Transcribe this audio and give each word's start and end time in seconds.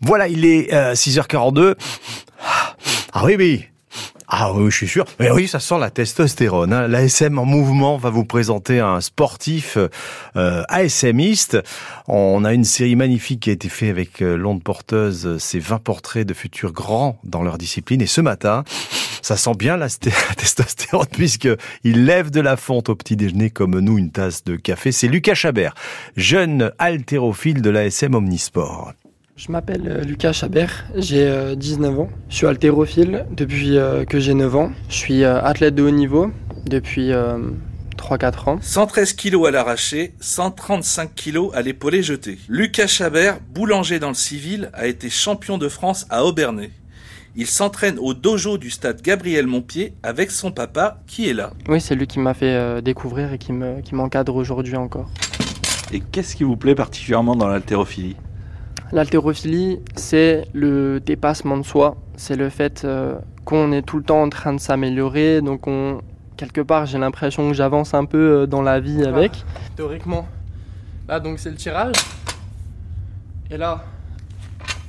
Voilà, 0.00 0.28
il 0.28 0.44
est 0.44 0.72
6h42. 0.72 1.74
Ah 3.12 3.24
oui, 3.24 3.36
oui. 3.38 3.64
Ah 4.30 4.52
oui, 4.52 4.70
je 4.70 4.76
suis 4.76 4.88
sûr. 4.88 5.06
Mais 5.18 5.30
oui, 5.30 5.48
ça 5.48 5.58
sent 5.58 5.78
la 5.78 5.90
testostérone. 5.90 6.74
Hein. 6.74 6.86
L'ASM 6.86 7.38
en 7.38 7.46
mouvement 7.46 7.96
va 7.96 8.10
vous 8.10 8.26
présenter 8.26 8.78
un 8.78 9.00
sportif 9.00 9.78
euh, 10.36 10.62
ASMiste. 10.68 11.56
On 12.08 12.44
a 12.44 12.52
une 12.52 12.64
série 12.64 12.94
magnifique 12.94 13.40
qui 13.40 13.50
a 13.50 13.54
été 13.54 13.70
faite 13.70 13.88
avec 13.88 14.20
euh, 14.20 14.36
l'onde 14.36 14.62
porteuse, 14.62 15.38
ces 15.38 15.58
20 15.58 15.78
portraits 15.78 16.26
de 16.26 16.34
futurs 16.34 16.72
grands 16.72 17.18
dans 17.24 17.42
leur 17.42 17.56
discipline. 17.56 18.02
Et 18.02 18.06
ce 18.06 18.20
matin, 18.20 18.64
ça 19.22 19.38
sent 19.38 19.54
bien 19.58 19.76
la, 19.78 19.88
testostérone 19.88 21.06
puisque 21.10 21.48
il 21.84 22.04
lève 22.04 22.30
de 22.30 22.42
la 22.42 22.58
fonte 22.58 22.90
au 22.90 22.96
petit 22.96 23.16
déjeuner 23.16 23.48
comme 23.48 23.78
nous 23.78 23.96
une 23.96 24.10
tasse 24.10 24.44
de 24.44 24.56
café. 24.56 24.92
C'est 24.92 25.08
Lucas 25.08 25.34
Chabert, 25.36 25.74
jeune 26.18 26.70
haltérophile 26.78 27.62
de 27.62 27.70
l'ASM 27.70 28.14
Omnisport. 28.14 28.92
Je 29.38 29.52
m'appelle 29.52 29.86
euh, 29.86 30.02
Lucas 30.02 30.32
Chabert, 30.32 30.86
j'ai 30.96 31.54
19 31.54 31.94
euh, 31.94 32.02
ans. 32.02 32.08
Je 32.28 32.34
suis 32.34 32.46
haltérophile 32.48 33.24
depuis 33.30 33.78
euh, 33.78 34.04
que 34.04 34.18
j'ai 34.18 34.34
9 34.34 34.56
ans. 34.56 34.72
Je 34.88 34.94
suis 34.96 35.24
athlète 35.24 35.76
de 35.76 35.84
haut 35.84 35.92
niveau 35.92 36.32
depuis 36.66 37.12
3-4 37.96 38.50
ans. 38.50 38.58
113 38.60 39.12
kg 39.12 39.46
à 39.46 39.50
l'arraché, 39.52 40.14
135 40.18 41.14
kg 41.14 41.50
à 41.54 41.62
l'épaulé 41.62 42.02
jeté. 42.02 42.36
Lucas 42.48 42.88
Chabert, 42.88 43.38
boulanger 43.54 44.00
dans 44.00 44.08
le 44.08 44.14
civil, 44.14 44.70
a 44.72 44.88
été 44.88 45.08
champion 45.08 45.56
de 45.56 45.68
France 45.68 46.04
à 46.10 46.24
Aubernay. 46.24 46.72
Il 47.36 47.46
s'entraîne 47.46 48.00
au 48.00 48.14
dojo 48.14 48.58
du 48.58 48.70
stade 48.70 49.00
Gabriel 49.02 49.46
Montpied 49.46 49.92
avec 50.02 50.32
son 50.32 50.50
papa 50.50 51.00
qui 51.06 51.28
est 51.28 51.34
là. 51.34 51.52
Oui, 51.68 51.80
c'est 51.80 51.94
lui 51.94 52.08
qui 52.08 52.18
m'a 52.18 52.34
fait 52.34 52.82
découvrir 52.82 53.32
et 53.32 53.38
qui 53.38 53.52
m'encadre 53.52 54.32
qui 54.32 54.38
aujourd'hui 54.38 54.74
encore. 54.74 55.08
Et 55.92 56.00
qu'est-ce 56.00 56.34
qui 56.34 56.42
vous 56.42 56.56
plaît 56.56 56.74
particulièrement 56.74 57.36
dans 57.36 57.46
l'haltérophilie? 57.46 58.16
L'haltérophilie, 58.92 59.80
c'est 59.96 60.46
le 60.54 61.00
dépassement 61.00 61.58
de 61.58 61.62
soi. 61.62 61.96
C'est 62.16 62.36
le 62.36 62.48
fait 62.48 62.84
euh, 62.84 63.18
qu'on 63.44 63.72
est 63.72 63.82
tout 63.82 63.98
le 63.98 64.02
temps 64.02 64.22
en 64.22 64.28
train 64.28 64.54
de 64.54 64.60
s'améliorer. 64.60 65.42
Donc, 65.42 65.66
on, 65.66 66.00
quelque 66.36 66.62
part, 66.62 66.86
j'ai 66.86 66.98
l'impression 66.98 67.48
que 67.48 67.54
j'avance 67.54 67.92
un 67.92 68.06
peu 68.06 68.18
euh, 68.18 68.46
dans 68.46 68.62
la 68.62 68.80
vie 68.80 69.04
avec. 69.04 69.44
Théoriquement, 69.76 70.26
là, 71.06 71.20
donc 71.20 71.38
c'est 71.38 71.50
le 71.50 71.56
tirage. 71.56 71.96
Et 73.50 73.58
là, 73.58 73.84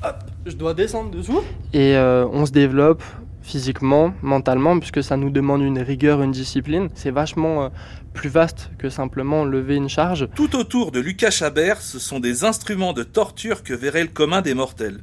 hop, 0.04 0.16
je 0.46 0.56
dois 0.56 0.74
descendre 0.74 1.12
dessous. 1.12 1.42
Et 1.74 1.98
euh, 1.98 2.26
on 2.32 2.46
se 2.46 2.52
développe 2.52 3.04
physiquement, 3.50 4.14
mentalement, 4.22 4.78
puisque 4.78 5.02
ça 5.02 5.18
nous 5.18 5.32
demande 5.32 5.64
une 5.64 5.80
rigueur, 5.80 6.22
une 6.22 6.32
discipline. 6.32 6.90
C'est 6.94 7.10
vachement 7.10 7.64
euh, 7.64 7.70
plus 8.14 8.30
vaste 8.30 8.70
que 8.78 8.90
simplement 8.90 9.44
lever 9.44 9.76
une 9.76 9.90
charge. 9.90 10.28
Tout 10.36 10.56
autour 10.56 10.92
de 10.92 11.00
Lucas 11.00 11.32
Chabert, 11.32 11.82
ce 11.82 11.98
sont 11.98 12.20
des 12.20 12.44
instruments 12.44 12.94
de 12.94 13.02
torture 13.02 13.64
que 13.64 13.74
verrait 13.74 14.04
le 14.04 14.10
commun 14.10 14.42
des 14.42 14.54
mortels. 14.54 15.00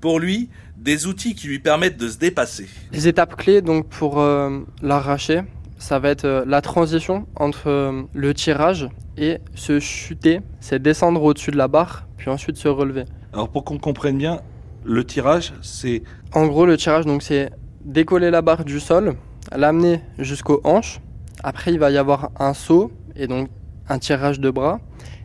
Pour 0.00 0.20
lui, 0.20 0.48
des 0.76 1.08
outils 1.08 1.34
qui 1.34 1.48
lui 1.48 1.58
permettent 1.58 1.96
de 1.96 2.08
se 2.08 2.18
dépasser. 2.18 2.68
Les 2.92 3.08
étapes 3.08 3.34
clés 3.34 3.62
donc 3.62 3.88
pour 3.88 4.20
euh, 4.20 4.60
l'arracher, 4.80 5.42
ça 5.78 5.98
va 5.98 6.10
être 6.10 6.24
euh, 6.24 6.44
la 6.46 6.60
transition 6.60 7.26
entre 7.34 8.06
le 8.14 8.34
tirage 8.34 8.88
et 9.16 9.38
se 9.56 9.80
chuter, 9.80 10.40
c'est 10.60 10.80
descendre 10.80 11.20
au-dessus 11.24 11.50
de 11.50 11.56
la 11.56 11.66
barre, 11.66 12.06
puis 12.16 12.30
ensuite 12.30 12.58
se 12.58 12.68
relever. 12.68 13.06
Alors 13.32 13.48
pour 13.48 13.64
qu'on 13.64 13.78
comprenne 13.78 14.18
bien, 14.18 14.40
le 14.84 15.02
tirage, 15.02 15.52
c'est... 15.62 16.04
En 16.32 16.46
gros, 16.46 16.64
le 16.64 16.76
tirage, 16.76 17.04
donc 17.04 17.22
c'est 17.24 17.50
décoller 17.88 18.30
la 18.30 18.42
barre 18.42 18.64
du 18.64 18.78
sol, 18.78 19.14
l'amener 19.50 20.02
jusqu'aux 20.18 20.60
hanches. 20.62 21.00
Après, 21.42 21.72
il 21.72 21.78
va 21.78 21.90
y 21.90 21.96
avoir 21.96 22.30
un 22.38 22.52
saut 22.52 22.92
et 23.16 23.26
donc 23.26 23.48
un 23.88 23.98
tirage 23.98 24.38
de 24.38 24.50
bras 24.50 24.80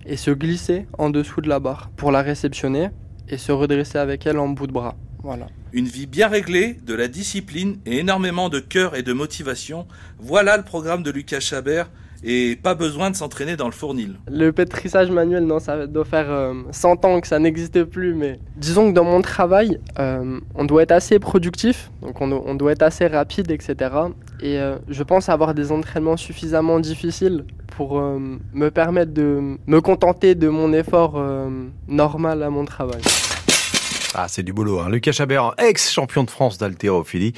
et 0.05 0.15
se 0.15 0.31
glisser 0.31 0.87
en 0.97 1.09
dessous 1.09 1.41
de 1.41 1.49
la 1.49 1.59
barre 1.59 1.89
pour 1.97 2.11
la 2.11 2.21
réceptionner 2.21 2.89
et 3.27 3.37
se 3.37 3.51
redresser 3.51 3.97
avec 3.97 4.25
elle 4.25 4.39
en 4.39 4.47
bout 4.47 4.67
de 4.67 4.71
bras. 4.71 4.95
Voilà. 5.21 5.47
Une 5.73 5.85
vie 5.85 6.05
bien 6.05 6.27
réglée, 6.27 6.77
de 6.85 6.93
la 6.93 7.07
discipline 7.07 7.77
et 7.85 7.99
énormément 7.99 8.49
de 8.49 8.59
cœur 8.59 8.95
et 8.95 9.03
de 9.03 9.13
motivation. 9.13 9.85
Voilà 10.19 10.57
le 10.57 10.63
programme 10.63 11.03
de 11.03 11.11
Lucas 11.11 11.39
Chabert 11.39 11.89
et 12.23 12.57
pas 12.61 12.73
besoin 12.75 13.11
de 13.11 13.15
s'entraîner 13.15 13.55
dans 13.55 13.65
le 13.65 13.71
fournil. 13.71 14.15
Le 14.31 14.51
pétrissage 14.51 15.11
manuel, 15.11 15.45
non, 15.45 15.59
ça 15.59 15.87
doit 15.87 16.05
faire 16.05 16.53
100 16.71 17.05
euh, 17.05 17.07
ans 17.07 17.21
que 17.21 17.27
ça 17.27 17.39
n'existe 17.39 17.83
plus, 17.83 18.13
mais 18.13 18.39
disons 18.55 18.89
que 18.89 18.95
dans 18.95 19.03
mon 19.03 19.21
travail, 19.21 19.79
euh, 19.99 20.39
on 20.55 20.65
doit 20.65 20.83
être 20.83 20.91
assez 20.91 21.19
productif, 21.19 21.91
donc 22.01 22.21
on, 22.21 22.55
doit 22.55 22.71
être 22.71 22.83
assez 22.83 23.07
rapide, 23.07 23.51
etc. 23.51 23.75
Et 24.41 24.59
euh, 24.59 24.77
je 24.87 25.03
pense 25.03 25.29
avoir 25.29 25.53
des 25.53 25.71
entraînements 25.71 26.17
suffisamment 26.17 26.79
difficiles 26.79 27.45
pour 27.75 27.99
me 27.99 28.69
permettre 28.69 29.13
de 29.13 29.57
me 29.65 29.81
contenter 29.81 30.35
de 30.35 30.47
mon 30.47 30.73
effort 30.73 31.19
normal 31.87 32.43
à 32.43 32.51
mon 32.51 32.65
travail. 32.65 33.01
Ah, 34.13 34.27
c'est 34.27 34.43
du 34.43 34.53
boulot. 34.53 34.79
Hein. 34.79 34.91
Lucas 34.91 35.11
Chabert, 35.11 35.55
ex-champion 35.57 36.23
de 36.23 36.29
France 36.29 36.59
d'haltérophilie. 36.59 37.33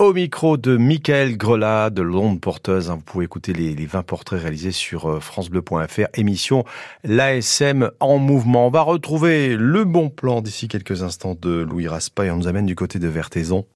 Au 0.00 0.14
micro 0.14 0.56
de 0.56 0.78
Michael 0.78 1.36
Grelat 1.36 1.90
de 1.90 2.00
Londres 2.00 2.40
Porteuse, 2.40 2.88
hein, 2.88 2.94
vous 2.94 3.02
pouvez 3.02 3.26
écouter 3.26 3.52
les, 3.52 3.74
20 3.84 4.02
portraits 4.02 4.40
réalisés 4.40 4.72
sur 4.72 5.10
euh, 5.10 5.20
francebleu.fr, 5.20 6.06
émission 6.14 6.64
l'ASM 7.04 7.90
en 8.00 8.16
mouvement. 8.16 8.66
On 8.66 8.70
va 8.70 8.80
retrouver 8.80 9.58
le 9.58 9.84
bon 9.84 10.08
plan 10.08 10.40
d'ici 10.40 10.68
quelques 10.68 11.02
instants 11.02 11.36
de 11.38 11.50
Louis 11.50 11.86
Raspa 11.86 12.32
on 12.32 12.36
nous 12.38 12.48
amène 12.48 12.64
du 12.64 12.74
côté 12.74 12.98
de 12.98 13.08
Vertaison. 13.08 13.66